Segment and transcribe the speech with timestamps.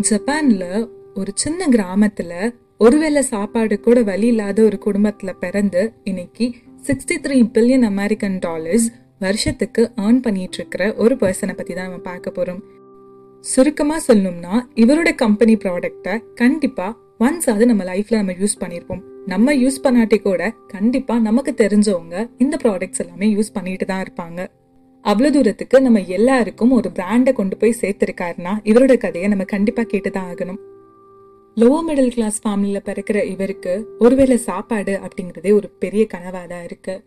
[0.00, 6.54] ஜப்பான்ல ஒரு சின்ன கிராமத்துல ஒருவேளை சாப்பாடு கூட வழி இல்லாத ஒரு குடும்பத்துல பிறந்து இன்னைக்கு
[6.86, 12.30] sixty three billion American dollars வருஷத்துக்கு ஏர்ன் பண்ணிட்டு இருக்கிற ஒரு பர்சனை பத்தி தான் நம்ம பார்க்க
[12.30, 12.62] போறோம்.
[13.40, 19.82] சுருக்கமா சொல்லணும்னா இவரோட கம்பெனி ப்ராடக்ட்டை கண்டிப்பா ஒன்ஸ் அது நம்ம லைஃப்ல நம்ம யூஸ் பண்ணியிருப்போம் நம்ம யூஸ்
[19.82, 24.46] பண்ணாட்டி கூட கண்டிப்பா நமக்கு தெரிஞ்சவங்க இந்த ப்ராடக்ட்ஸ் எல்லாமே யூஸ் பண்ணிட்டு தான் இருப்பாங்க.
[25.04, 30.58] அவ்வளோ தூரத்துக்கு நம்ம எல்லாருக்கும் ஒரு பிராண்டை கொண்டு போய் சேர்த்திருக்காருன்னா இவரோட கதையை நம்ம கண்டிப்பா கேட்டுதான் ஆகணும்.
[31.56, 37.02] லோவர் மிடில் கிளாஸ் ஃபேமிலியில் பிறக்கிற இவருக்கு ஒருவேளை சாப்பாடு அப்படிங்கிறதே ஒரு பெரிய கனவாக தான் இருக்குது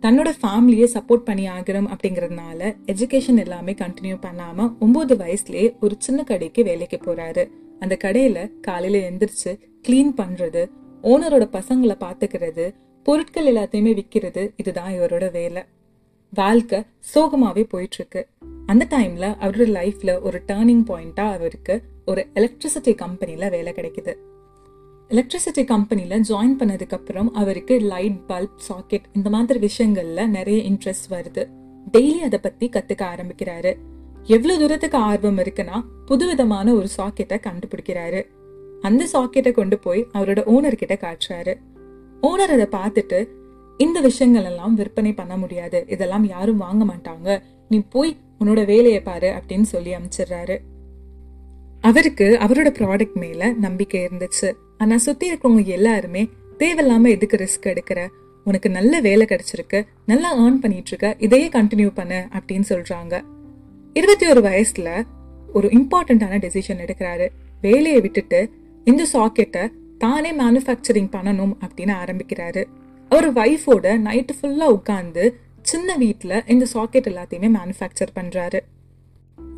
[0.00, 6.64] தன்னோட ஃபேமிலியை சப்போர்ட் பண்ணி ஆகணும் அப்படிங்கிறதுனால எஜுகேஷன் எல்லாமே கண்டினியூ பண்ணாமல் ஒம்பது வயசுலேயே ஒரு சின்ன கடைக்கு
[6.64, 10.68] வேலைக்கு போகிறாரு அந்த கடையில் காலையில் எந்திரிச்சு க்ளீன் பண்ணுறது
[11.02, 15.66] ஓனரோட பசங்களை பார்த்துக்கிறது பொருட்கள் எல்லாத்தையுமே விற்கிறது இதுதான் இவரோட வேலை.
[16.34, 18.26] வாழ்க்கை சோகமாவே போயிட்டு இருக்கு
[18.66, 24.14] அந்த டைம்ல அவரோட லைஃப்ல ஒரு டேர்னிங் பாயிண்டா அவருக்கு ஒரு எலக்ட்ரிசிட்டி கம்பெனில வேலை கிடைக்குது.
[25.08, 31.48] எலக்ட்ரிசிட்டி கம்பெனில ஜாயின் பண்ணதுக்கு அப்புறம் அவருக்கு லைட் பல்ப் சாக்கெட் இந்த மாதிரி விஷயங்கள்ல நிறைய இன்ட்ரெஸ்ட் வருது.
[31.92, 33.76] டெய்லி அதை பத்தி கத்துக்க ஆரம்பிக்கிறாரு.
[34.22, 38.26] எவ்வளவு தூரத்துக்கு ஆர்வம் இருக்குன்னா புதுவிதமான ஒரு சாக்கெட்டை கண்டுபிடிக்கிறாரு.
[38.80, 41.56] அந்த சாக்கெட்டை கொண்டு போய் அவரோட ஓனர் கிட்ட காட்டுறாரு.
[42.22, 43.28] ஓனர் அதை பார்த்துட்டு
[43.78, 45.84] இந்த விஷயங்கள் எல்லாம் விற்பனை பண்ண முடியாது.
[45.88, 47.42] இதெல்லாம் யாரும் வாங்க மாட்டாங்க.
[47.68, 50.58] நீ போய் உன்னோட வேலையை பாரு அப்படின்னு சொல்லி அமைச்சிடுறாரு.
[51.80, 54.52] அவருக்கு அவரோட ப்ராடக்ட் மேல நம்பிக்கை இருந்துச்சு.
[54.78, 58.08] ஆனா சுத்தி இருக்கவங்க எல்லாருமே தேவையில்லாம எதுக்கு ரிஸ்க் எடுக்கிற?
[58.44, 59.86] உனக்கு நல்ல வேலை கிடைச்சிருக்கு.
[60.06, 63.22] நல்லா ஏர்ன் பண்ணிட்டு இருக்க இதையே கண்டினியூ பண்ணு அப்படின்னு சொல்றாங்க.
[63.92, 65.06] இருபத்தி ஒரு வயசுல
[65.52, 67.28] ஒரு இம்பார்ட்டண்ட்டான டெசிஷன் எடுக்கிறாரு.
[67.60, 68.50] வேலையை விட்டுட்டு
[68.84, 72.64] இந்த சாக்கெட்டை தானே மேனுஃபேக்சரிங் பண்ணணும் அப்படின்னு ஆரம்பிக்கிறாரு.
[73.08, 78.60] அவர் ஒய்ஃபோட நைட்டு ஃபுல்லாக உட்காந்து சின்ன வீட்டில் இந்த சாக்கெட் எல்லாத்தையுமே மேனுஃபேக்சர் பண்ணுறாரு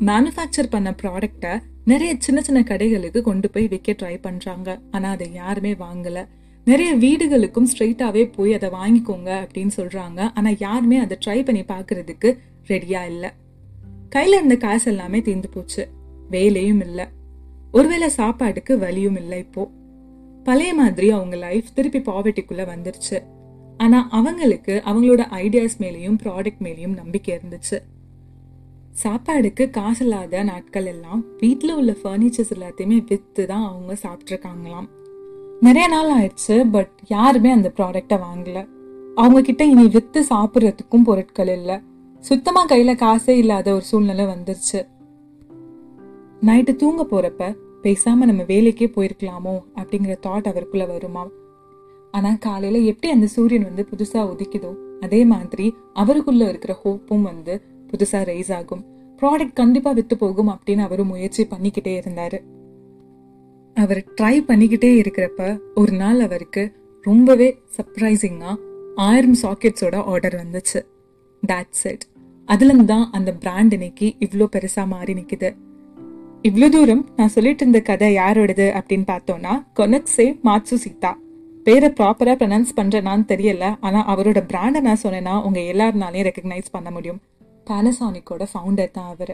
[0.00, 5.72] மேனுஃபேக்சர் பண்ண ப்ராடக்டை நிறைய சின்ன சின்ன கடைகளுக்கு கொண்டு போய் விற்க ட்ரை பண்ணுறாங்க ஆனால் அதை யாருமே
[5.72, 6.26] வாங்கலை.
[6.64, 12.38] நிறைய வீடுகளுக்கும் ஸ்ட்ரெயிட்டாகவே போய் அதை வாங்கிக்கோங்க அப்படின்னு சொல்கிறாங்க ஆனால் யாருமே அதை ட்ரை பண்ணி பார்க்கறதுக்கு
[12.68, 13.30] ரெடியாக இல்லை.
[14.08, 15.88] கையில் இருந்த காசு எல்லாமே தீர்ந்து போச்சு.
[16.30, 17.06] வேலையும் இல்லை.
[17.72, 19.70] ஒருவேளை சாப்பாடுக்கு வலியும் இல்லை இப்போ.
[20.44, 23.22] பழைய மாதிரி அவங்க லைஃப் திருப்பி பாவர்ட்டிக்குள்ளே வந்துருச்சு.
[23.78, 27.78] ஆனால் அவங்களுக்கு அவங்களோட ஐடியாஸ் மேலேயும் ப்ராடக்ட் மேலேயும் நம்பிக்கை இருந்துச்சு.
[29.02, 34.88] சாப்பாடுக்கு காசு இல்லாத நாட்கள் எல்லாம் வீட்டில் உள்ள ஃபர்னிச்சர்ஸ் எல்லாத்தையுமே விற்று தான் அவங்க சாப்பிட்ருக்காங்களாம்
[35.60, 38.58] நிறைய நாள் ஆயிடுச்சு பட் யாருமே அந்த ப்ராடக்டை வாங்கல.
[39.16, 41.76] அவங்க கிட்ட இனி விற்று சாப்பிட்றதுக்கும் பொருட்கள் இல்லை.
[42.24, 44.80] சுத்தமாக கையில் காசே இல்லாத ஒரு சூழ்நிலை வந்துருச்சு.
[46.42, 47.44] நைட்டு தூங்க போகிறப்ப
[47.82, 51.24] பேசாமல் நம்ம வேலைக்கே போயிருக்கலாமோ அப்படிங்கிற தாட் அவருக்குள்ளே வருமா
[52.10, 54.70] ஆனா காலையில எப்படி அந்த சூரியன் வந்து புதுசா உதிக்குதோ
[55.00, 57.54] அதே மாதிரி அவருக்குள்ள இருக்கிற ஹோப்பும் வந்து
[57.90, 58.84] புதுசா ரைஸ் ஆகும்.
[59.20, 62.38] ப்ராடக்ட் கண்டிப்பா வித்து போகும் அப்படின்னு அவரு முயற்சி பண்ணிக்கிட்டே இருந்தாரு.
[63.76, 66.72] அவர் ட்ரை பண்ணிக்கிட்டே இருக்கிறப்ப ஒரு நாள் அவருக்கு
[67.04, 68.56] ரொம்பவே சர்ப்ரைசிங்காக
[68.96, 70.80] ஆயிரம் சாக்கெட்ஸோட ஆர்டர் வந்துச்சு.
[71.42, 72.04] தட்ஸ் இட்
[72.48, 75.50] அதுலேருந்து தான் அந்த பிராண்ட் இன்னைக்கு இவ்வளோ பெருசாக மாறி நிற்குது
[76.42, 81.12] இவ்வளோ தூரம் நான் சொல்லிட்டு இருந்த கதை யாரோடது அப்படின்னு பார்த்தோன்னா கொனக்ஸே மாட்சு சீதா
[81.68, 83.64] பேரை ப்ராப்பராக ப்ரனன்ஸ் பண்ணுறேனான்னு தெரியல.
[83.86, 87.20] ஆனால் அவரோட பிராண்டை நான் சொன்னேன்னா உங்கள் எல்லாருனாலையும் ரெக்கக்னைஸ் பண்ண முடியும்.
[87.70, 89.32] பானசானிக்கோட ஃபவுண்டர் தான் அவர்.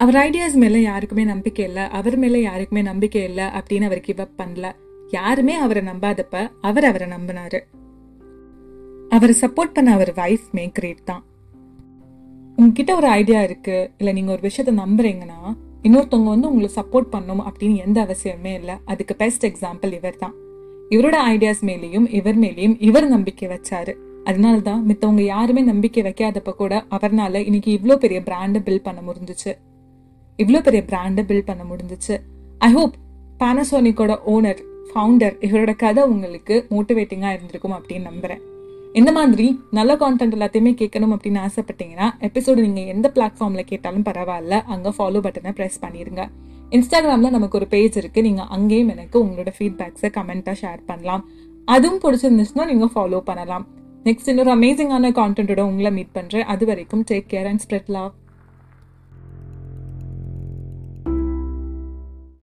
[0.00, 1.84] அவர் ஐடியாஸ் மேலே யாருக்குமே நம்பிக்கை இல்லை.
[1.98, 4.66] அவர் மேலே யாருக்குமே நம்பிக்கை இல்லை அப்படின்னு அவர் கிவ் அப் பண்ணல.
[5.10, 7.60] யாருமே அவரை நம்பாதப்ப அவர் அவரை நம்பினாரு.
[9.16, 11.22] அவரை சப்போர்ட் பண்ண அவர் வைஃப்மே கிரேட் தான்.
[12.58, 15.40] உங்ககிட்ட ஒரு ஐடியா இருக்குது இல்லை நீங்கள் ஒரு விஷயத்த நம்புறீங்கன்னா
[15.86, 18.76] இன்னொருத்தவங்க வந்து உங்களை சப்போர்ட் பண்ணும் அப்படின்னு எந்த அவசியமே இல்லை.
[18.84, 20.36] அதுக்கு பெஸ்ட் எக்ஸாம்பிள் இவர் தான்
[20.90, 23.92] இவரோட ஐடியாஸ் மேலேயும் இவர் மேலேயும் இவர் நம்பிக்கை வச்சாரு.
[24.24, 29.52] அதனால தான் மித்தவங்க யாருமே நம்பிக்கை வைக்காதப்ப கூட அவர்னால இன்னைக்கு இவ்வளோ பெரிய பிராண்டை பில்ட் பண்ண முடிஞ்சுச்சு.
[30.38, 32.16] இவ்வளோ பெரிய பிராண்டை பில்ட் பண்ண முடிஞ்சிச்சு.
[32.58, 32.94] ஐ ஹோப்
[33.42, 34.60] பானசோனிக்கோட ஓனர்
[34.90, 38.42] ஃபவுண்டர் இவரோட கதை உங்களுக்கு மோட்டிவேட்டிங்காக இருந்திருக்கும் அப்படின்னு நம்புறேன்.
[38.98, 39.46] இந்த மாதிரி
[39.78, 44.56] நல்ல கான்டென்ட் எல்லாத்தையுமே கேட்கணும் அப்படின்னு ஆசைப்பட்டீங்கன்னா எபிசோடு நீங்கள் எந்த பிளாட்ஃபார்ம்ல கேட்டாலும் பரவாயில்ல.
[44.74, 46.24] அங்கே ஃபாலோ பட்டனை ப்ரெஸ் பண்ணிடுங்க
[46.70, 48.22] இன்ஸ்டாகிராம்ல நமக்கு ஒரு பேஜ் இருக்கு.
[48.22, 51.28] நீங்க அங்கேயும் எனக்கு உங்களோட ஃபீட்பேக்ஸை கமெண்ட்டாக ஷேர் பண்ணலாம்.
[51.64, 53.66] அதுவும் பிடிச்சிருந்துச்சுன்னா நீங்க ஃபாலோ பண்ணலாம்.
[54.04, 56.42] நெக்ஸ்ட் இன்னொரு அமேசிங்கான கான்டென்ட்டோட உங்களை மீட் பண்றேன்.
[56.42, 58.12] அது வரைக்கும் take care and spread love